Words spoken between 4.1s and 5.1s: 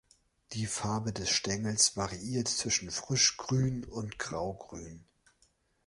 graugrün.